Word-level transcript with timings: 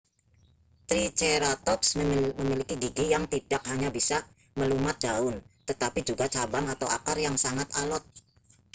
triceratops 0.87 1.89
memiliki 2.39 2.73
gigi 2.83 3.05
yang 3.13 3.25
tidak 3.33 3.61
hanya 3.69 3.89
bisa 3.97 4.17
melumat 4.57 4.95
daun 5.05 5.35
tetapi 5.69 5.99
juga 6.09 6.25
cabang 6.35 6.65
atau 6.75 6.87
akar 6.97 7.17
yang 7.27 7.35
sangat 7.45 7.69
alot 7.81 8.01